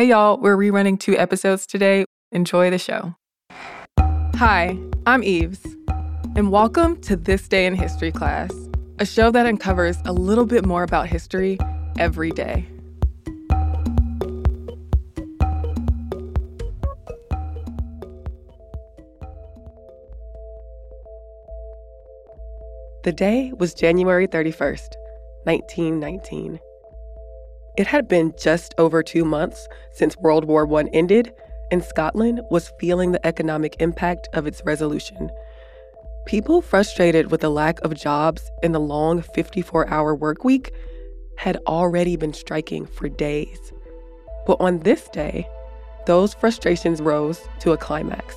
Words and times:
Hey, 0.00 0.06
y'all, 0.06 0.38
we're 0.38 0.56
rerunning 0.56 0.98
two 0.98 1.14
episodes 1.18 1.66
today. 1.66 2.06
Enjoy 2.32 2.70
the 2.70 2.78
show. 2.78 3.16
Hi, 4.36 4.78
I'm 5.04 5.22
Eves, 5.22 5.62
and 6.34 6.50
welcome 6.50 6.98
to 7.02 7.16
This 7.16 7.46
Day 7.48 7.66
in 7.66 7.74
History 7.74 8.10
class, 8.10 8.50
a 8.98 9.04
show 9.04 9.30
that 9.30 9.44
uncovers 9.44 9.98
a 10.06 10.14
little 10.14 10.46
bit 10.46 10.64
more 10.64 10.84
about 10.84 11.06
history 11.06 11.58
every 11.98 12.30
day. 12.30 12.66
The 23.04 23.12
day 23.14 23.52
was 23.58 23.74
January 23.74 24.26
31st, 24.26 24.94
1919. 25.44 26.58
It 27.76 27.86
had 27.86 28.08
been 28.08 28.34
just 28.38 28.74
over 28.78 29.02
two 29.02 29.24
months 29.24 29.68
since 29.92 30.16
World 30.16 30.44
War 30.44 30.66
I 30.78 30.84
ended, 30.92 31.32
and 31.70 31.82
Scotland 31.82 32.40
was 32.50 32.72
feeling 32.80 33.12
the 33.12 33.24
economic 33.26 33.76
impact 33.80 34.28
of 34.32 34.46
its 34.46 34.62
resolution. 34.64 35.30
People 36.26 36.62
frustrated 36.62 37.30
with 37.30 37.40
the 37.40 37.50
lack 37.50 37.80
of 37.80 37.94
jobs 37.94 38.50
and 38.62 38.74
the 38.74 38.80
long 38.80 39.22
54 39.22 39.88
hour 39.88 40.14
work 40.14 40.44
week 40.44 40.72
had 41.36 41.56
already 41.66 42.16
been 42.16 42.34
striking 42.34 42.86
for 42.86 43.08
days. 43.08 43.72
But 44.46 44.60
on 44.60 44.80
this 44.80 45.08
day, 45.08 45.48
those 46.06 46.34
frustrations 46.34 47.00
rose 47.00 47.40
to 47.60 47.72
a 47.72 47.76
climax. 47.76 48.36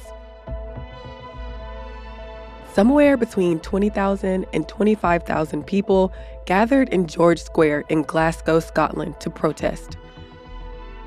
Somewhere 2.73 3.17
between 3.17 3.59
20,000 3.59 4.47
and 4.51 4.67
25,000 4.67 5.63
people 5.63 6.11
gathered 6.47 6.89
in 6.89 7.05
George 7.05 7.39
Square 7.39 7.83
in 7.89 8.01
Glasgow, 8.01 8.59
Scotland 8.59 9.19
to 9.19 9.29
protest. 9.29 9.95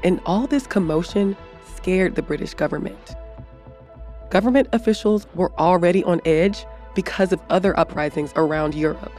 And 0.04 0.20
all 0.26 0.46
this 0.46 0.64
commotion 0.64 1.36
scared 1.74 2.14
the 2.14 2.22
British 2.22 2.54
government. 2.54 3.16
Government 4.30 4.68
officials 4.72 5.26
were 5.34 5.52
already 5.58 6.04
on 6.04 6.20
edge 6.24 6.64
because 6.94 7.32
of 7.32 7.40
other 7.50 7.76
uprisings 7.76 8.32
around 8.36 8.76
Europe. 8.76 9.18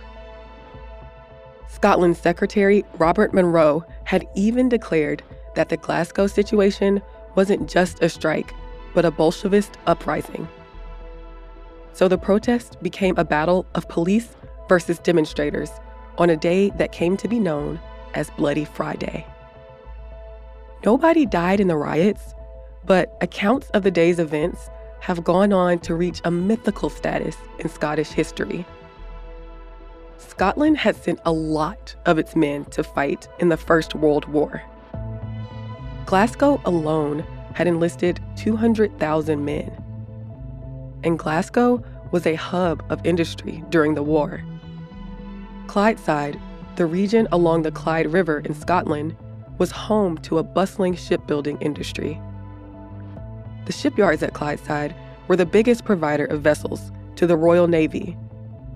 Scotland's 1.68 2.18
Secretary 2.18 2.86
Robert 2.98 3.34
Munro 3.34 3.84
had 4.06 4.26
even 4.36 4.70
declared 4.70 5.22
that 5.56 5.68
the 5.68 5.76
Glasgow 5.76 6.28
situation 6.28 7.02
wasn't 7.36 7.70
just 7.70 8.02
a 8.02 8.08
strike, 8.08 8.54
but 8.94 9.04
a 9.04 9.12
Bolshevist 9.12 9.74
uprising. 9.86 10.48
So 11.98 12.08
the 12.08 12.20
protest 12.20 12.78
became 12.84 13.18
a 13.18 13.26
battle 13.26 13.66
of 13.74 13.90
police 13.90 14.36
versus 14.70 15.00
demonstrators 15.00 15.72
on 16.20 16.30
a 16.30 16.38
day 16.38 16.70
that 16.78 16.92
came 16.92 17.18
to 17.18 17.28
be 17.28 17.40
known 17.40 17.80
as 18.14 18.30
Bloody 18.38 18.66
Friday. 18.66 19.26
Nobody 20.86 21.26
died 21.26 21.60
in 21.60 21.70
the 21.70 21.76
riots, 21.76 22.36
but 22.86 23.18
accounts 23.22 23.72
of 23.72 23.82
the 23.82 23.90
day's 23.90 24.20
events 24.20 24.70
have 25.00 25.24
gone 25.24 25.52
on 25.52 25.80
to 25.80 25.96
reach 25.96 26.22
a 26.24 26.30
mythical 26.30 26.92
status 26.92 27.36
in 27.58 27.68
Scottish 27.68 28.10
history. 28.10 28.64
Scotland 30.20 30.78
had 30.78 30.96
sent 30.96 31.20
a 31.26 31.32
lot 31.32 31.96
of 32.06 32.20
its 32.20 32.36
men 32.36 32.66
to 32.66 32.84
fight 32.84 33.28
in 33.40 33.50
the 33.50 33.58
First 33.58 33.96
World 33.96 34.26
War. 34.26 34.62
Glasgow 36.06 36.62
alone 36.64 37.26
had 37.56 37.66
enlisted 37.66 38.20
200,000 38.36 39.44
men 39.44 39.84
and 41.08 41.18
Glasgow 41.18 41.82
was 42.12 42.28
a 42.28 42.36
hub 42.36 42.84
of 42.90 43.04
industry 43.06 43.64
during 43.70 43.96
the 43.96 44.04
war. 44.04 44.44
Clydeside, 45.66 46.40
the 46.76 46.86
region 46.86 47.28
along 47.32 47.64
the 47.64 47.72
Clyde 47.72 48.12
River 48.12 48.40
in 48.40 48.54
Scotland, 48.54 49.16
was 49.58 49.72
home 49.72 50.18
to 50.20 50.38
a 50.38 50.44
bustling 50.44 50.96
shipbuilding 50.96 51.58
industry. 51.62 52.22
The 53.66 53.72
shipyards 53.72 54.22
at 54.22 54.34
Clydeside 54.34 54.94
were 55.28 55.36
the 55.36 55.46
biggest 55.46 55.86
provider 55.86 56.26
of 56.26 56.42
vessels 56.42 56.92
to 57.16 57.26
the 57.26 57.38
Royal 57.38 57.68
Navy, 57.68 58.18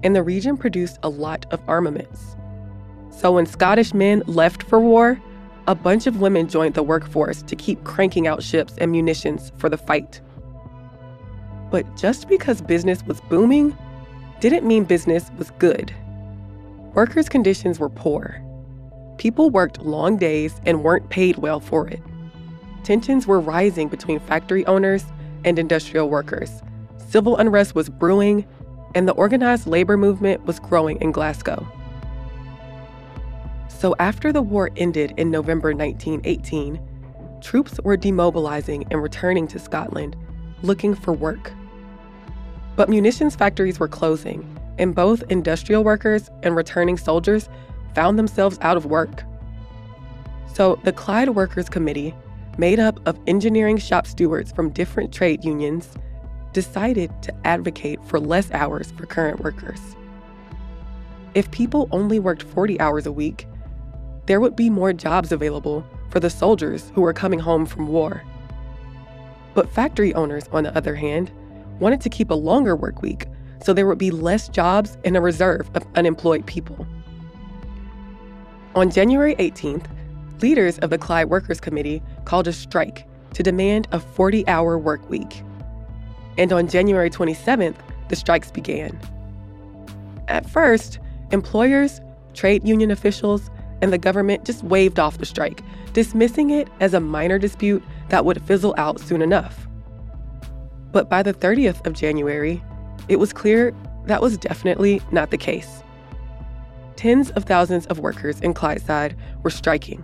and 0.04 0.16
the 0.16 0.24
region 0.24 0.58
produced 0.58 1.00
a 1.04 1.10
lot 1.10 1.46
of 1.52 1.62
armaments. 1.68 2.36
So 3.10 3.34
when 3.34 3.46
Scottish 3.46 3.94
men 3.94 4.24
left 4.26 4.64
for 4.64 4.80
war, 4.80 5.22
a 5.68 5.76
bunch 5.76 6.08
of 6.08 6.22
women 6.22 6.48
joined 6.48 6.74
the 6.74 6.84
workforce 6.84 7.42
to 7.44 7.56
keep 7.56 7.84
cranking 7.84 8.26
out 8.26 8.42
ships 8.42 8.74
and 8.80 8.92
munitions 8.92 9.52
for 9.58 9.70
the 9.70 9.78
fight. 9.78 10.22
But 11.72 11.96
just 11.98 12.28
because 12.28 12.62
business 12.62 13.04
was 13.04 13.22
booming 13.22 13.76
didn't 14.40 14.68
mean 14.68 14.84
business 14.84 15.32
was 15.38 15.52
good. 15.52 15.94
Workers' 16.94 17.30
conditions 17.30 17.80
were 17.80 17.90
poor. 17.90 18.42
People 19.18 19.50
worked 19.50 19.82
long 19.82 20.18
days 20.18 20.60
and 20.66 20.84
weren't 20.84 21.10
paid 21.10 21.38
well 21.38 21.60
for 21.60 21.88
it. 21.88 22.02
Tensions 22.84 23.26
were 23.26 23.40
rising 23.40 23.88
between 23.88 24.20
factory 24.20 24.66
owners 24.66 25.06
and 25.46 25.58
industrial 25.58 26.10
workers. 26.10 26.62
Civil 26.98 27.38
unrest 27.38 27.76
was 27.76 27.90
brewing, 27.90 28.46
and 28.94 29.08
the 29.08 29.14
organized 29.14 29.68
labor 29.68 29.96
movement 29.96 30.46
was 30.46 30.60
growing 30.60 31.00
in 31.02 31.12
Glasgow. 31.12 31.66
So, 33.70 33.96
after 34.00 34.34
the 34.34 34.42
war 34.42 34.70
ended 34.76 35.14
in 35.18 35.32
November 35.32 35.74
1918, 35.74 36.80
troops 37.42 37.80
were 37.84 37.98
demobilizing 37.98 38.86
and 38.92 39.02
returning 39.02 39.48
to 39.48 39.60
Scotland 39.60 40.16
looking 40.64 40.94
for 40.94 41.14
work. 41.14 41.52
But 42.76 42.90
munitions 42.90 43.36
factories 43.36 43.80
were 43.80 43.88
closing, 43.88 44.60
and 44.78 44.96
both 44.96 45.24
industrial 45.30 45.84
workers 45.84 46.30
and 46.44 46.56
returning 46.56 46.98
soldiers 46.98 47.50
found 47.94 48.18
themselves 48.18 48.58
out 48.62 48.78
of 48.78 48.86
work. 48.86 49.24
So 50.54 50.80
the 50.84 50.94
Clyde 50.94 51.30
Workers 51.30 51.70
Committee, 51.70 52.16
made 52.58 52.80
up 52.80 53.00
of 53.08 53.18
engineering 53.28 53.78
shop 53.78 54.06
stewards 54.06 54.52
from 54.52 54.70
different 54.70 55.14
trade 55.14 55.44
unions, 55.44 55.90
decided 56.54 57.10
to 57.22 57.34
advocate 57.48 58.04
for 58.06 58.20
less 58.20 58.52
hours 58.52 58.92
for 58.92 59.06
current 59.06 59.42
workers. 59.42 59.80
If 61.34 61.50
people 61.52 61.88
only 61.92 62.20
worked 62.20 62.44
40 62.44 62.80
hours 62.80 63.06
a 63.06 63.12
week, 63.12 63.48
there 64.26 64.42
would 64.42 64.56
be 64.56 64.70
more 64.70 64.94
jobs 64.94 65.32
available 65.32 65.86
for 66.10 66.20
the 66.20 66.30
soldiers 66.30 66.92
who 66.94 67.02
were 67.02 67.14
coming 67.14 67.40
home 67.40 67.66
from 67.66 67.88
war. 67.88 68.24
But 69.54 69.70
factory 69.70 70.14
owners, 70.14 70.50
on 70.52 70.64
the 70.64 70.76
other 70.76 70.96
hand, 70.96 71.32
wanted 71.82 72.00
to 72.00 72.10
keep 72.10 72.30
a 72.30 72.36
longer 72.36 72.76
work 72.76 73.02
week 73.02 73.26
so 73.64 73.74
there 73.74 73.88
would 73.88 73.98
be 73.98 74.12
less 74.12 74.48
jobs 74.48 74.98
and 75.04 75.18
a 75.18 75.22
reserve 75.22 75.70
of 75.76 75.86
unemployed 75.96 76.46
people. 76.46 76.88
On 78.76 78.90
January 78.90 79.36
18th, 79.36 79.86
leaders 80.42 80.80
of 80.80 80.90
the 80.90 80.98
Clyde 80.98 81.30
Workers 81.30 81.60
Committee 81.60 82.02
called 82.26 82.48
a 82.48 82.54
strike 82.54 83.06
to 83.34 83.44
demand 83.44 83.88
a 83.92 84.00
40 84.00 84.48
hour 84.48 84.78
work 84.78 85.08
week. 85.10 85.44
And 86.38 86.54
on 86.54 86.68
January 86.68 87.10
27th, 87.10 87.76
the 88.10 88.16
strikes 88.16 88.52
began. 88.52 88.98
At 90.28 90.50
first, 90.50 91.00
employers, 91.32 92.00
trade 92.34 92.66
union 92.68 92.92
officials, 92.92 93.50
and 93.82 93.92
the 93.92 93.98
government 93.98 94.46
just 94.46 94.64
waved 94.64 95.00
off 95.00 95.18
the 95.18 95.26
strike, 95.26 95.62
dismissing 95.94 96.52
it 96.52 96.68
as 96.80 96.94
a 96.94 97.00
minor 97.00 97.38
dispute 97.38 97.84
that 98.10 98.26
would 98.26 98.42
fizzle 98.44 98.74
out 98.78 99.00
soon 99.00 99.22
enough. 99.22 99.68
But 100.92 101.10
by 101.10 101.24
the 101.24 101.34
30th 101.34 101.86
of 101.86 101.94
January, 101.94 102.62
it 103.08 103.18
was 103.18 103.34
clear 103.34 103.74
that 104.06 104.22
was 104.22 104.38
definitely 104.38 105.02
not 105.12 105.32
the 105.32 105.38
case. 105.38 105.84
Tens 106.96 107.32
of 107.32 107.46
thousands 107.46 107.86
of 107.88 108.00
workers 108.00 108.40
in 108.42 108.54
Clydeside 108.54 109.16
were 109.44 109.50
striking. 109.50 110.04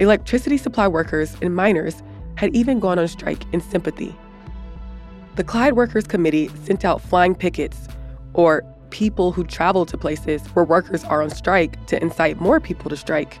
Electricity 0.00 0.56
supply 0.56 0.88
workers 0.88 1.36
and 1.42 1.54
miners 1.54 2.02
had 2.36 2.54
even 2.54 2.80
gone 2.80 2.98
on 2.98 3.08
strike 3.08 3.44
in 3.52 3.60
sympathy. 3.60 4.14
The 5.36 5.44
Clyde 5.44 5.74
Workers 5.74 6.06
Committee 6.06 6.48
sent 6.64 6.84
out 6.84 7.00
flying 7.00 7.34
pickets, 7.34 7.88
or 8.34 8.64
people 8.90 9.32
who 9.32 9.44
travel 9.44 9.84
to 9.86 9.98
places 9.98 10.46
where 10.48 10.64
workers 10.64 11.04
are 11.04 11.22
on 11.22 11.30
strike 11.30 11.84
to 11.86 12.00
incite 12.00 12.40
more 12.40 12.60
people 12.60 12.88
to 12.90 12.96
strike, 12.96 13.38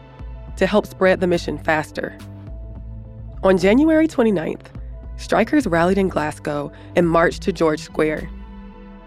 to 0.56 0.66
help 0.66 0.86
spread 0.86 1.20
the 1.20 1.26
mission 1.26 1.58
faster. 1.58 2.16
On 3.44 3.56
January 3.56 4.08
29th, 4.08 4.66
strikers 5.16 5.66
rallied 5.66 5.98
in 5.98 6.08
Glasgow 6.08 6.72
and 6.96 7.08
marched 7.08 7.42
to 7.42 7.52
George 7.52 7.80
Square. 7.80 8.28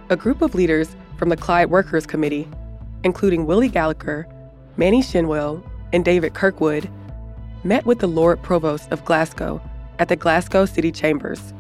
A 0.10 0.16
group 0.16 0.42
of 0.42 0.56
leaders 0.56 0.96
from 1.18 1.30
the 1.30 1.38
Clyde 1.38 1.70
Workers 1.70 2.06
Committee, 2.06 2.48
including 3.04 3.46
Willie 3.46 3.70
Gallacher, 3.70 4.26
Manny 4.78 5.02
Shinwell, 5.02 5.64
and 5.94 6.06
David 6.06 6.34
Kirkwood, 6.34 6.90
met 7.64 7.86
with 7.86 8.00
the 8.00 8.08
Lord 8.08 8.42
Provost 8.42 8.92
of 8.92 9.04
Glasgow 9.06 9.62
at 10.00 10.08
the 10.08 10.16
Glasgow 10.16 10.66
City 10.66 10.92
Chambers. 10.92 11.54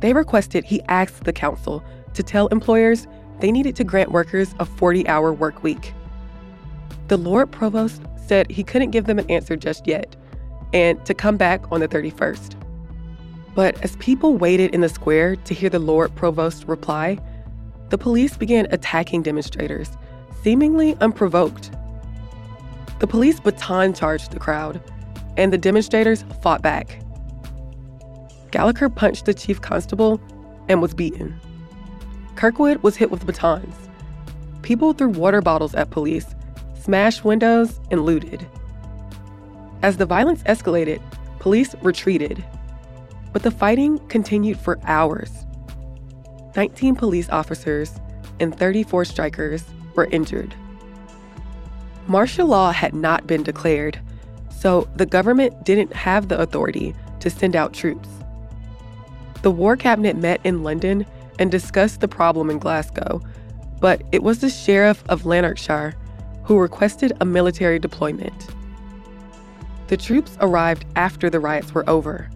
They 0.00 0.12
requested 0.12 0.64
he 0.64 0.82
ask 0.88 1.24
the 1.24 1.32
council 1.32 1.82
to 2.14 2.22
tell 2.22 2.48
employers 2.48 3.06
they 3.40 3.52
needed 3.52 3.76
to 3.76 3.84
grant 3.84 4.12
workers 4.12 4.54
a 4.58 4.64
40 4.64 5.06
hour 5.08 5.32
work 5.32 5.62
week. 5.62 5.92
The 7.08 7.16
Lord 7.16 7.50
Provost 7.50 8.02
said 8.16 8.50
he 8.50 8.64
couldn't 8.64 8.90
give 8.90 9.04
them 9.04 9.18
an 9.18 9.30
answer 9.30 9.56
just 9.56 9.86
yet 9.86 10.16
and 10.72 11.04
to 11.06 11.14
come 11.14 11.36
back 11.36 11.70
on 11.70 11.80
the 11.80 11.88
31st. 11.88 12.55
But 13.56 13.82
as 13.82 13.96
people 13.96 14.36
waited 14.36 14.74
in 14.74 14.82
the 14.82 14.88
square 14.90 15.34
to 15.34 15.54
hear 15.54 15.70
the 15.70 15.78
Lord 15.78 16.14
Provost 16.14 16.68
reply, 16.68 17.18
the 17.88 17.96
police 17.96 18.36
began 18.36 18.66
attacking 18.70 19.22
demonstrators, 19.22 19.96
seemingly 20.42 20.94
unprovoked. 21.00 21.70
The 23.00 23.06
police 23.06 23.40
baton 23.40 23.94
charged 23.94 24.32
the 24.32 24.38
crowd, 24.38 24.82
and 25.38 25.52
the 25.52 25.58
demonstrators 25.58 26.26
fought 26.42 26.60
back. 26.60 27.00
Gallacher 28.50 28.94
punched 28.94 29.24
the 29.24 29.32
chief 29.32 29.62
constable 29.62 30.20
and 30.68 30.82
was 30.82 30.92
beaten. 30.92 31.40
Kirkwood 32.34 32.82
was 32.82 32.96
hit 32.96 33.10
with 33.10 33.26
batons. 33.26 33.74
People 34.60 34.92
threw 34.92 35.08
water 35.08 35.40
bottles 35.40 35.74
at 35.74 35.90
police, 35.90 36.26
smashed 36.78 37.24
windows, 37.24 37.80
and 37.90 38.04
looted. 38.04 38.46
As 39.82 39.96
the 39.96 40.04
violence 40.04 40.42
escalated, 40.42 41.00
police 41.38 41.74
retreated. 41.80 42.44
But 43.36 43.42
the 43.42 43.50
fighting 43.50 43.98
continued 44.08 44.58
for 44.58 44.78
hours. 44.84 45.30
19 46.56 46.96
police 46.96 47.28
officers 47.28 47.92
and 48.40 48.58
34 48.58 49.04
strikers 49.04 49.62
were 49.94 50.06
injured. 50.06 50.54
Martial 52.06 52.46
law 52.46 52.72
had 52.72 52.94
not 52.94 53.26
been 53.26 53.42
declared, 53.42 54.00
so 54.48 54.88
the 54.96 55.04
government 55.04 55.66
didn't 55.66 55.92
have 55.92 56.28
the 56.28 56.40
authority 56.40 56.94
to 57.20 57.28
send 57.28 57.54
out 57.54 57.74
troops. 57.74 58.08
The 59.42 59.50
War 59.50 59.76
Cabinet 59.76 60.16
met 60.16 60.40
in 60.42 60.62
London 60.62 61.04
and 61.38 61.50
discussed 61.50 62.00
the 62.00 62.08
problem 62.08 62.48
in 62.48 62.58
Glasgow, 62.58 63.20
but 63.80 64.00
it 64.12 64.22
was 64.22 64.38
the 64.38 64.48
Sheriff 64.48 65.04
of 65.10 65.26
Lanarkshire 65.26 65.94
who 66.44 66.56
requested 66.58 67.12
a 67.20 67.26
military 67.26 67.78
deployment. 67.78 68.48
The 69.88 69.98
troops 69.98 70.38
arrived 70.40 70.86
after 70.96 71.28
the 71.28 71.38
riots 71.38 71.74
were 71.74 71.86
over, 71.86 72.30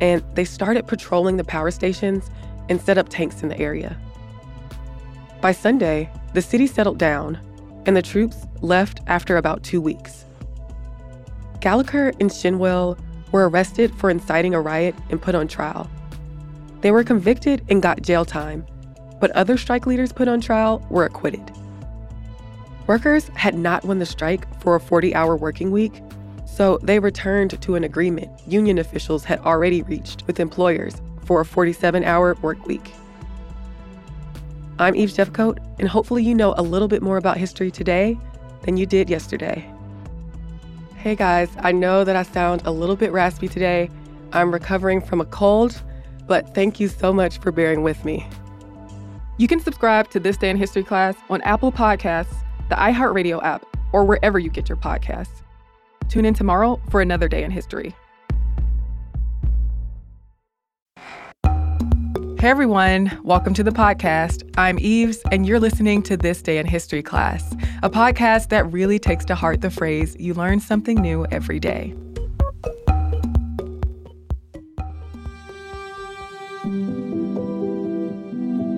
and 0.00 0.22
they 0.34 0.44
started 0.44 0.86
patrolling 0.86 1.36
the 1.36 1.44
power 1.44 1.70
stations 1.70 2.30
and 2.68 2.80
set 2.80 2.98
up 2.98 3.08
tanks 3.08 3.42
in 3.42 3.48
the 3.48 3.58
area. 3.58 3.96
By 5.40 5.52
Sunday, 5.52 6.10
the 6.34 6.42
city 6.42 6.66
settled 6.66 6.98
down, 6.98 7.38
and 7.86 7.96
the 7.96 8.02
troops 8.02 8.46
left 8.60 9.00
after 9.06 9.36
about 9.36 9.62
two 9.62 9.80
weeks. 9.80 10.24
Gallacher 11.60 12.14
and 12.20 12.30
Shinwell 12.30 12.98
were 13.32 13.48
arrested 13.48 13.94
for 13.94 14.10
inciting 14.10 14.54
a 14.54 14.60
riot 14.60 14.94
and 15.10 15.20
put 15.20 15.34
on 15.34 15.48
trial. 15.48 15.90
They 16.80 16.90
were 16.90 17.04
convicted 17.04 17.64
and 17.68 17.82
got 17.82 18.02
jail 18.02 18.24
time, 18.24 18.66
but 19.20 19.30
other 19.32 19.56
strike 19.56 19.86
leaders 19.86 20.12
put 20.12 20.28
on 20.28 20.40
trial 20.40 20.84
were 20.90 21.04
acquitted. 21.04 21.52
Workers 22.86 23.28
had 23.34 23.54
not 23.56 23.84
won 23.84 23.98
the 23.98 24.06
strike 24.06 24.46
for 24.62 24.74
a 24.74 24.80
40 24.80 25.14
hour 25.14 25.36
working 25.36 25.70
week, 25.70 26.00
so 26.58 26.76
they 26.82 26.98
returned 26.98 27.62
to 27.62 27.76
an 27.76 27.84
agreement 27.84 28.28
union 28.48 28.78
officials 28.78 29.22
had 29.22 29.38
already 29.42 29.82
reached 29.82 30.26
with 30.26 30.40
employers 30.40 31.00
for 31.24 31.40
a 31.40 31.44
47 31.44 32.02
hour 32.02 32.34
work 32.42 32.66
week. 32.66 32.92
I'm 34.80 34.96
Eves 34.96 35.16
Jeffcoat, 35.16 35.58
and 35.78 35.88
hopefully, 35.88 36.24
you 36.24 36.34
know 36.34 36.54
a 36.56 36.62
little 36.62 36.88
bit 36.88 37.00
more 37.00 37.16
about 37.16 37.36
history 37.36 37.70
today 37.70 38.18
than 38.62 38.76
you 38.76 38.86
did 38.86 39.08
yesterday. 39.08 39.70
Hey 40.96 41.14
guys, 41.14 41.48
I 41.60 41.70
know 41.70 42.02
that 42.02 42.16
I 42.16 42.24
sound 42.24 42.62
a 42.64 42.72
little 42.72 42.96
bit 42.96 43.12
raspy 43.12 43.46
today. 43.46 43.88
I'm 44.32 44.52
recovering 44.52 45.00
from 45.00 45.20
a 45.20 45.26
cold, 45.26 45.80
but 46.26 46.56
thank 46.56 46.80
you 46.80 46.88
so 46.88 47.12
much 47.12 47.38
for 47.38 47.52
bearing 47.52 47.84
with 47.84 48.04
me. 48.04 48.26
You 49.36 49.46
can 49.46 49.60
subscribe 49.60 50.10
to 50.10 50.18
This 50.18 50.36
Day 50.36 50.50
in 50.50 50.56
History 50.56 50.82
class 50.82 51.14
on 51.30 51.40
Apple 51.42 51.70
Podcasts, 51.70 52.34
the 52.68 52.74
iHeartRadio 52.74 53.44
app, 53.44 53.64
or 53.92 54.04
wherever 54.04 54.40
you 54.40 54.50
get 54.50 54.68
your 54.68 54.78
podcasts. 54.78 55.42
Tune 56.08 56.24
in 56.24 56.34
tomorrow 56.34 56.80
for 56.90 57.00
another 57.00 57.28
day 57.28 57.44
in 57.44 57.50
history. 57.50 57.94
Hey 62.40 62.50
everyone, 62.50 63.18
welcome 63.24 63.52
to 63.54 63.64
the 63.64 63.72
podcast. 63.72 64.48
I'm 64.56 64.78
Eves, 64.78 65.20
and 65.32 65.44
you're 65.44 65.58
listening 65.58 66.04
to 66.04 66.16
This 66.16 66.40
Day 66.40 66.58
in 66.58 66.66
History 66.66 67.02
class, 67.02 67.52
a 67.82 67.90
podcast 67.90 68.50
that 68.50 68.70
really 68.70 69.00
takes 69.00 69.24
to 69.24 69.34
heart 69.34 69.60
the 69.60 69.70
phrase, 69.70 70.16
you 70.20 70.34
learn 70.34 70.60
something 70.60 71.00
new 71.00 71.26
every 71.32 71.58
day. 71.58 71.94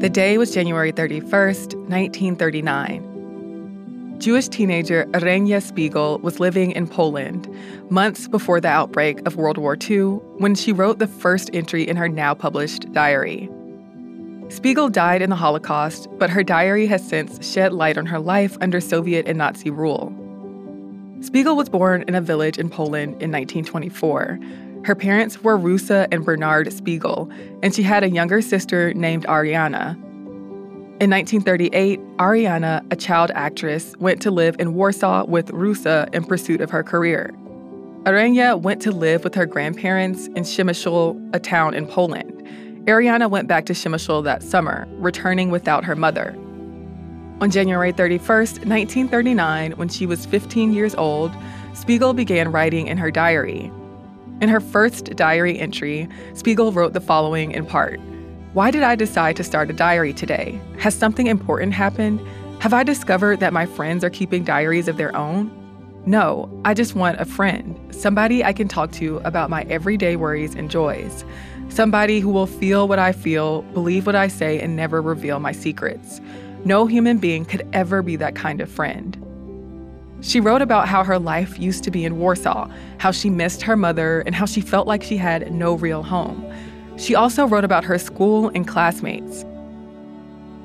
The 0.00 0.08
day 0.10 0.38
was 0.38 0.54
January 0.54 0.90
31st, 0.90 1.74
1939. 1.74 3.09
Jewish 4.20 4.48
teenager 4.48 5.06
Renia 5.12 5.62
Spiegel 5.62 6.18
was 6.18 6.38
living 6.38 6.72
in 6.72 6.86
Poland 6.86 7.48
months 7.88 8.28
before 8.28 8.60
the 8.60 8.68
outbreak 8.68 9.26
of 9.26 9.36
World 9.36 9.56
War 9.56 9.78
II 9.80 10.20
when 10.36 10.54
she 10.54 10.74
wrote 10.74 10.98
the 10.98 11.06
first 11.06 11.48
entry 11.54 11.88
in 11.88 11.96
her 11.96 12.06
now 12.06 12.34
published 12.34 12.92
diary. 12.92 13.48
Spiegel 14.50 14.90
died 14.90 15.22
in 15.22 15.30
the 15.30 15.36
Holocaust, 15.36 16.06
but 16.18 16.28
her 16.28 16.42
diary 16.42 16.86
has 16.86 17.02
since 17.02 17.50
shed 17.50 17.72
light 17.72 17.96
on 17.96 18.04
her 18.04 18.18
life 18.18 18.58
under 18.60 18.78
Soviet 18.78 19.26
and 19.26 19.38
Nazi 19.38 19.70
rule. 19.70 20.12
Spiegel 21.22 21.56
was 21.56 21.70
born 21.70 22.04
in 22.06 22.14
a 22.14 22.20
village 22.20 22.58
in 22.58 22.68
Poland 22.68 23.12
in 23.22 23.32
1924. 23.32 24.38
Her 24.84 24.94
parents 24.94 25.42
were 25.42 25.58
Rusa 25.58 26.08
and 26.12 26.26
Bernard 26.26 26.70
Spiegel, 26.74 27.30
and 27.62 27.74
she 27.74 27.82
had 27.82 28.04
a 28.04 28.10
younger 28.10 28.42
sister 28.42 28.92
named 28.92 29.24
Ariana. 29.24 29.96
In 31.00 31.08
1938, 31.08 31.98
Ariana, 32.18 32.84
a 32.92 32.96
child 32.96 33.30
actress, 33.34 33.94
went 34.00 34.20
to 34.20 34.30
live 34.30 34.54
in 34.58 34.74
Warsaw 34.74 35.24
with 35.24 35.46
Rusa 35.46 36.14
in 36.14 36.24
pursuit 36.24 36.60
of 36.60 36.68
her 36.68 36.82
career. 36.82 37.32
Renia 38.04 38.60
went 38.60 38.82
to 38.82 38.92
live 38.92 39.24
with 39.24 39.34
her 39.34 39.46
grandparents 39.46 40.26
in 40.26 40.44
Przemysl, 40.44 41.34
a 41.34 41.38
town 41.38 41.72
in 41.72 41.86
Poland. 41.86 42.46
Ariana 42.84 43.30
went 43.30 43.48
back 43.48 43.64
to 43.64 43.72
Przemysl 43.72 44.22
that 44.24 44.42
summer, 44.42 44.86
returning 44.98 45.50
without 45.50 45.86
her 45.86 45.96
mother. 45.96 46.36
On 47.40 47.50
January 47.50 47.94
31st, 47.94 48.66
1939, 48.66 49.72
when 49.72 49.88
she 49.88 50.04
was 50.04 50.26
15 50.26 50.74
years 50.74 50.94
old, 50.96 51.32
Spiegel 51.72 52.12
began 52.12 52.52
writing 52.52 52.88
in 52.88 52.98
her 52.98 53.10
diary. 53.10 53.72
In 54.42 54.50
her 54.50 54.60
first 54.60 55.16
diary 55.16 55.58
entry, 55.58 56.10
Spiegel 56.34 56.72
wrote 56.72 56.92
the 56.92 57.00
following 57.00 57.52
in 57.52 57.64
part 57.64 57.98
why 58.52 58.72
did 58.72 58.82
I 58.82 58.96
decide 58.96 59.36
to 59.36 59.44
start 59.44 59.70
a 59.70 59.72
diary 59.72 60.12
today? 60.12 60.60
Has 60.78 60.92
something 60.92 61.28
important 61.28 61.72
happened? 61.72 62.20
Have 62.60 62.74
I 62.74 62.82
discovered 62.82 63.38
that 63.38 63.52
my 63.52 63.64
friends 63.64 64.02
are 64.02 64.10
keeping 64.10 64.42
diaries 64.42 64.88
of 64.88 64.96
their 64.96 65.14
own? 65.14 65.56
No, 66.04 66.50
I 66.64 66.74
just 66.74 66.96
want 66.96 67.20
a 67.20 67.24
friend, 67.24 67.78
somebody 67.94 68.42
I 68.42 68.52
can 68.52 68.66
talk 68.66 68.90
to 68.92 69.18
about 69.18 69.50
my 69.50 69.62
everyday 69.64 70.16
worries 70.16 70.56
and 70.56 70.68
joys, 70.68 71.24
somebody 71.68 72.18
who 72.18 72.30
will 72.30 72.46
feel 72.46 72.88
what 72.88 72.98
I 72.98 73.12
feel, 73.12 73.62
believe 73.62 74.06
what 74.06 74.16
I 74.16 74.26
say, 74.26 74.58
and 74.58 74.74
never 74.74 75.00
reveal 75.00 75.38
my 75.38 75.52
secrets. 75.52 76.20
No 76.64 76.86
human 76.86 77.18
being 77.18 77.44
could 77.44 77.68
ever 77.72 78.02
be 78.02 78.16
that 78.16 78.34
kind 78.34 78.60
of 78.60 78.68
friend. 78.68 79.16
She 80.22 80.40
wrote 80.40 80.60
about 80.60 80.88
how 80.88 81.04
her 81.04 81.18
life 81.18 81.58
used 81.58 81.84
to 81.84 81.90
be 81.90 82.04
in 82.04 82.18
Warsaw, 82.18 82.68
how 82.98 83.12
she 83.12 83.30
missed 83.30 83.62
her 83.62 83.76
mother, 83.76 84.22
and 84.22 84.34
how 84.34 84.46
she 84.46 84.60
felt 84.60 84.88
like 84.88 85.04
she 85.04 85.16
had 85.16 85.52
no 85.52 85.74
real 85.74 86.02
home. 86.02 86.44
She 87.00 87.14
also 87.14 87.46
wrote 87.46 87.64
about 87.64 87.84
her 87.84 87.98
school 87.98 88.50
and 88.54 88.68
classmates. 88.68 89.46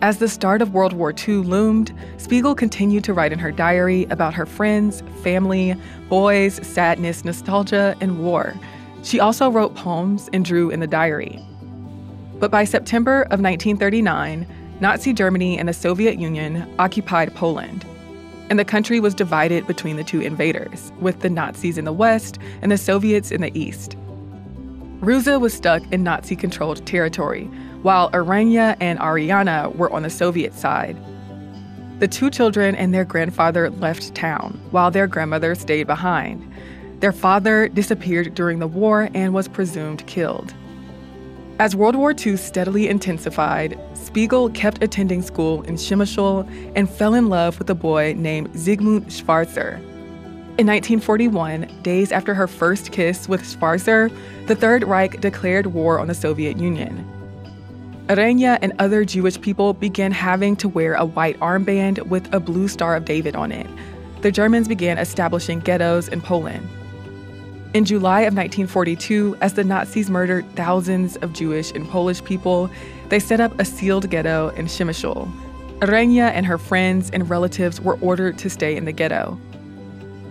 As 0.02 0.18
the 0.18 0.28
start 0.28 0.62
of 0.62 0.74
World 0.74 0.92
War 0.92 1.14
II 1.14 1.36
loomed, 1.36 1.94
Spiegel 2.18 2.54
continued 2.54 3.06
to 3.06 3.14
write 3.14 3.32
in 3.32 3.40
her 3.40 3.54
diary 3.54 4.04
about 4.10 4.34
her 4.34 4.46
friends, 4.46 5.02
family, 5.24 5.76
boys, 6.10 6.56
sadness, 6.68 7.24
nostalgia, 7.24 7.96
and 8.02 8.20
war. 8.20 8.54
She 9.02 9.18
also 9.18 9.50
wrote 9.50 9.76
poems 9.76 10.30
and 10.34 10.44
drew 10.44 10.70
in 10.70 10.82
the 10.82 10.88
diary. 10.88 11.40
But 12.38 12.52
by 12.52 12.66
September 12.66 13.22
of 13.22 13.40
1939, 13.40 14.46
Nazi 14.82 15.14
Germany 15.14 15.58
and 15.58 15.70
the 15.70 15.74
Soviet 15.74 16.20
Union 16.20 16.70
occupied 16.78 17.34
Poland. 17.34 17.86
And 18.50 18.60
the 18.60 18.66
country 18.66 19.00
was 19.00 19.16
divided 19.16 19.66
between 19.68 19.96
the 19.96 20.04
two 20.04 20.20
invaders, 20.20 20.92
with 21.00 21.22
the 21.22 21.30
Nazis 21.30 21.78
in 21.78 21.86
the 21.86 21.94
west 21.94 22.40
and 22.62 22.74
the 22.74 22.78
Soviets 22.78 23.32
in 23.32 23.40
the 23.40 23.58
east. 23.58 23.96
Rusa 25.02 25.40
was 25.40 25.54
stuck 25.54 25.84
in 25.92 26.04
Nazi 26.04 26.36
controlled 26.36 26.86
territory, 26.86 27.46
while 27.82 28.10
Renia 28.12 28.76
and 28.80 28.98
Ariana 29.00 29.76
were 29.76 29.92
on 29.92 30.04
the 30.04 30.10
Soviet 30.10 30.54
side. 30.54 30.98
The 32.00 32.08
two 32.08 32.30
children 32.30 32.76
and 32.76 32.94
their 32.94 33.06
grandfather 33.06 33.70
left 33.70 34.16
town, 34.16 34.60
while 34.72 34.92
their 34.92 35.08
grandmother 35.08 35.54
stayed 35.56 35.88
behind. 35.88 36.52
Their 37.00 37.12
father 37.12 37.68
disappeared 37.68 38.36
during 38.36 38.60
the 38.60 38.68
war 38.68 39.10
and 39.14 39.34
was 39.34 39.48
presumed 39.48 40.06
killed. 40.08 40.54
As 41.60 41.76
World 41.76 41.96
War 41.96 42.14
II 42.14 42.36
steadily 42.36 42.90
intensified, 42.90 43.80
Spiegel 43.94 44.50
kept 44.50 44.84
attending 44.84 45.22
school 45.22 45.62
in 45.64 45.76
Przemysl 45.76 46.50
and 46.76 46.90
fell 46.90 47.14
in 47.14 47.30
love 47.30 47.60
with 47.60 47.70
a 47.70 47.76
boy 47.76 48.14
named 48.18 48.50
Zygmunt 48.54 49.06
Schwarzer. 49.06 49.80
In 50.58 50.68
1941, 50.68 51.82
days 51.82 52.14
after 52.14 52.34
her 52.34 52.48
first 52.48 52.94
kiss 52.94 53.28
with 53.28 53.42
Schwarzer, 53.42 54.10
the 54.48 54.56
Third 54.56 54.86
Reich 54.86 55.20
declared 55.20 55.68
war 55.68 56.00
on 56.00 56.08
the 56.08 56.14
Soviet 56.14 56.56
Union. 56.56 57.06
Renia 58.08 58.58
and 58.62 58.72
other 58.80 59.04
Jewish 59.04 59.42
people 59.42 59.74
began 59.74 60.14
having 60.14 60.56
to 60.56 60.70
wear 60.70 60.94
a 60.94 61.04
white 61.04 61.38
armband 61.42 62.08
with 62.08 62.34
a 62.34 62.40
blue 62.40 62.70
Star 62.70 62.96
of 62.96 63.04
David 63.04 63.36
on 63.36 63.52
it. 63.52 63.68
The 64.22 64.32
Germans 64.32 64.70
began 64.70 64.98
establishing 64.98 65.60
ghettos 65.60 66.08
in 66.08 66.22
Poland. 66.22 66.66
In 67.74 67.84
July 67.84 68.22
of 68.22 68.34
1942, 68.34 69.36
as 69.42 69.56
the 69.56 69.66
Nazis 69.66 70.10
murdered 70.10 70.46
thousands 70.56 71.18
of 71.18 71.34
Jewish 71.34 71.74
and 71.74 71.86
Polish 71.90 72.24
people, 72.24 72.70
they 73.10 73.20
set 73.20 73.42
up 73.42 73.60
a 73.60 73.66
sealed 73.66 74.10
ghetto 74.10 74.54
in 74.56 74.68
Przemysl. 74.68 75.30
Renia 75.82 76.32
and 76.32 76.46
her 76.46 76.58
friends 76.58 77.10
and 77.10 77.30
relatives 77.30 77.82
were 77.82 77.98
ordered 78.00 78.38
to 78.38 78.50
stay 78.50 78.78
in 78.78 78.86
the 78.86 78.94
ghetto. 78.94 79.38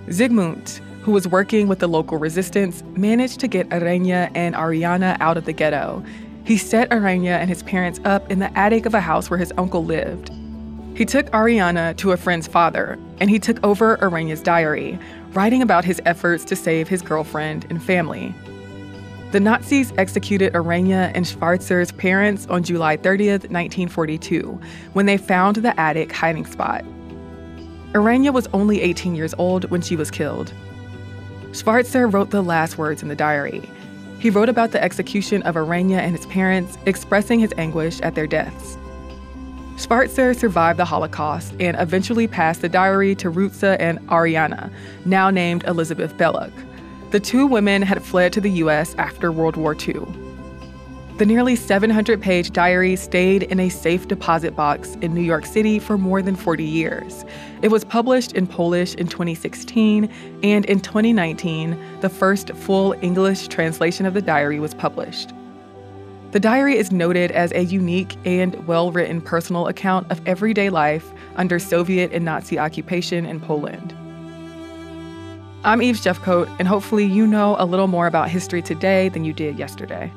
Zygmunt, 0.08 0.78
who 1.02 1.12
was 1.12 1.28
working 1.28 1.68
with 1.68 1.78
the 1.78 1.87
local 1.87 2.18
resistance, 2.18 2.82
managed 2.96 3.40
to 3.40 3.49
get 3.49 3.68
Renia 3.70 4.30
and 4.34 4.54
Ariana 4.54 5.16
out 5.20 5.37
of 5.37 5.44
the 5.44 5.52
ghetto. 5.52 6.02
He 6.44 6.58
set 6.58 6.90
Renia 6.90 7.38
and 7.38 7.49
his 7.49 7.62
parents 7.62 8.00
up 8.04 8.30
in 8.30 8.38
the 8.38 8.56
attic 8.58 8.87
of 8.87 8.94
a 8.94 9.00
house 9.00 9.30
where 9.30 9.38
his 9.38 9.52
uncle 9.56 9.84
lived. 9.84 10.30
He 10.94 11.04
took 11.04 11.26
Ariana 11.30 11.96
to 11.96 12.12
a 12.12 12.16
friend's 12.16 12.46
father, 12.46 12.99
and 13.18 13.28
he 13.28 13.38
took 13.38 13.62
over 13.64 13.96
Renia's 13.96 14.42
diary, 14.42 14.99
writing 15.32 15.62
about 15.62 15.84
his 15.84 16.00
efforts 16.04 16.44
to 16.44 16.56
save 16.56 16.87
his 16.87 17.02
girlfriend 17.02 17.66
and 17.68 17.82
family. 17.82 18.34
The 19.32 19.40
Nazis 19.40 19.92
executed 19.99 20.52
Renia 20.52 21.11
and 21.14 21.26
Schwarzer's 21.26 21.90
parents 21.90 22.46
on 22.46 22.62
July 22.62 22.96
30th, 22.96 23.50
1942, 23.50 24.61
when 24.92 25.06
they 25.06 25.16
found 25.16 25.56
the 25.56 25.78
attic 25.80 26.12
hiding 26.12 26.46
spot. 26.46 26.84
Renia 28.00 28.32
was 28.32 28.48
only 28.52 28.80
18 28.80 29.14
years 29.14 29.34
old 29.38 29.70
when 29.70 29.80
she 29.80 29.96
was 29.96 30.10
killed. 30.10 30.52
Schwarzer 31.52 32.12
wrote 32.12 32.30
the 32.30 32.42
last 32.42 32.76
words 32.76 33.02
in 33.02 33.08
the 33.08 33.14
diary. 33.14 33.68
He 34.18 34.30
wrote 34.30 34.48
about 34.48 34.72
the 34.72 34.82
execution 34.82 35.42
of 35.42 35.54
Renia 35.54 35.98
and 35.98 36.16
his 36.16 36.26
parents, 36.26 36.76
expressing 36.86 37.38
his 37.38 37.52
anguish 37.56 38.00
at 38.00 38.14
their 38.14 38.26
deaths. 38.26 38.76
Schwarzer 39.76 40.34
survived 40.36 40.78
the 40.78 40.84
Holocaust 40.84 41.54
and 41.60 41.76
eventually 41.78 42.26
passed 42.26 42.62
the 42.62 42.68
diary 42.68 43.14
to 43.16 43.30
Rutza 43.30 43.76
and 43.78 44.00
Ariana, 44.08 44.72
now 45.04 45.30
named 45.30 45.64
Elizabeth 45.64 46.16
Bellak. 46.16 46.52
The 47.10 47.20
two 47.20 47.46
women 47.46 47.82
had 47.82 48.02
fled 48.02 48.32
to 48.32 48.40
the 48.40 48.50
U.S. 48.50 48.94
after 48.96 49.30
World 49.30 49.56
War 49.56 49.76
II. 49.76 50.23
The 51.16 51.25
nearly 51.25 51.54
700 51.54 52.21
page 52.21 52.50
diary 52.50 52.97
stayed 52.97 53.44
in 53.44 53.61
a 53.61 53.68
safe 53.68 54.09
deposit 54.09 54.56
box 54.56 54.97
in 55.00 55.14
New 55.14 55.21
York 55.21 55.47
City 55.47 55.78
for 55.78 55.97
more 55.97 56.21
than 56.21 56.35
40 56.35 56.64
years. 56.64 57.25
It 57.62 57.68
was 57.68 57.85
published 57.85 58.33
in 58.33 58.49
Polish 58.49 58.97
in 58.97 59.06
2016, 59.06 60.11
and 60.42 60.64
in 60.64 60.80
2019, 60.80 61.78
the 62.00 62.09
first 62.09 62.50
full 62.54 62.97
English 63.00 63.47
translation 63.47 64.06
of 64.06 64.14
the 64.14 64.23
diary 64.23 64.59
was 64.59 64.75
published. 64.75 65.33
The 66.33 66.40
diary 66.40 66.78
is 66.78 66.90
noted 66.90 67.30
as 67.30 67.52
a 67.52 67.62
unique 67.62 68.16
and 68.26 68.66
well 68.66 68.90
written 68.90 69.21
personal 69.21 69.68
account 69.68 70.11
of 70.11 70.21
everyday 70.26 70.68
life 70.68 71.12
under 71.37 71.61
Soviet 71.61 72.11
and 72.12 72.25
Nazi 72.25 72.59
occupation 72.59 73.25
in 73.25 73.38
Poland. 73.38 73.92
I'm 75.62 75.80
Eves 75.80 76.04
Jeffcoat, 76.04 76.52
and 76.59 76.66
hopefully, 76.66 77.04
you 77.04 77.25
know 77.25 77.54
a 77.61 77.66
little 77.66 77.87
more 77.87 78.09
about 78.09 78.30
history 78.30 78.62
today 78.62 79.11
than 79.11 79.25
you 79.25 79.33
did 79.33 79.61
yesterday. 79.61 80.12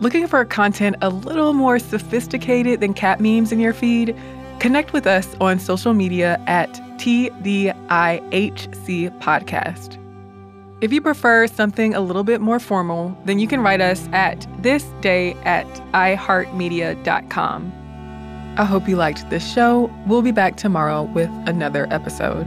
Looking 0.00 0.26
for 0.26 0.44
content 0.44 0.96
a 1.00 1.10
little 1.10 1.52
more 1.52 1.78
sophisticated 1.78 2.80
than 2.80 2.94
cat 2.94 3.20
memes 3.20 3.52
in 3.52 3.60
your 3.60 3.72
feed? 3.72 4.16
Connect 4.58 4.92
with 4.92 5.06
us 5.06 5.28
on 5.40 5.58
social 5.58 5.92
media 5.92 6.42
at 6.46 6.72
TDIHC 6.98 7.72
Podcast. 9.20 9.98
If 10.80 10.92
you 10.92 11.00
prefer 11.00 11.46
something 11.46 11.94
a 11.94 12.00
little 12.00 12.24
bit 12.24 12.40
more 12.40 12.58
formal, 12.58 13.16
then 13.24 13.38
you 13.38 13.46
can 13.46 13.60
write 13.60 13.80
us 13.80 14.08
at 14.12 14.40
thisday 14.62 15.36
at 15.46 15.66
iheartmedia.com. 15.92 17.72
I 18.58 18.64
hope 18.64 18.88
you 18.88 18.96
liked 18.96 19.30
this 19.30 19.48
show. 19.52 19.90
We'll 20.06 20.22
be 20.22 20.32
back 20.32 20.56
tomorrow 20.56 21.04
with 21.04 21.30
another 21.46 21.86
episode. 21.90 22.46